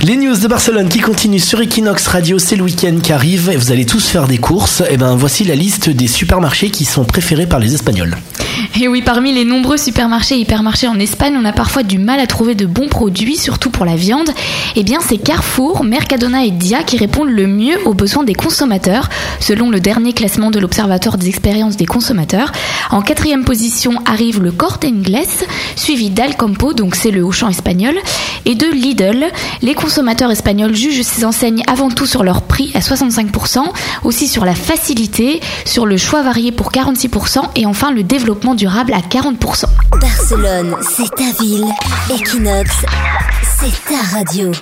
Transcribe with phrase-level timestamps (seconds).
[0.00, 3.56] Les news de Barcelone qui continuent sur Equinox Radio, c'est le week-end qui arrive et
[3.56, 4.80] vous allez tous faire des courses.
[4.88, 8.16] Et ben voici la liste des supermarchés qui sont préférés par les Espagnols.
[8.80, 12.20] Et oui, parmi les nombreux supermarchés et hypermarchés en Espagne, on a parfois du mal
[12.20, 14.30] à trouver de bons produits, surtout pour la viande.
[14.76, 19.08] Eh bien, c'est Carrefour, Mercadona et Dia qui répondent le mieux aux besoins des consommateurs,
[19.40, 22.52] selon le dernier classement de l'Observatoire des expériences des consommateurs.
[22.90, 25.26] En quatrième position arrive le Corte Inglés,
[25.74, 27.96] suivi d'Alcampo, donc c'est le Auchan espagnol,
[28.44, 29.24] et de Lidl.
[29.60, 33.58] Les consommateurs espagnols jugent ces enseignes avant tout sur leur prix à 65%,
[34.04, 39.00] aussi sur la facilité, sur le choix varié pour 46% et enfin le développement à
[39.00, 39.64] 40%.
[40.00, 41.64] Barcelone, c'est ta ville.
[42.10, 42.70] Equinox,
[43.42, 44.52] c'est ta radio.